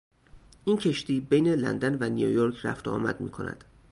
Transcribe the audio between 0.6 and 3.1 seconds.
این کشتی بین لندن و نیویورک رفت و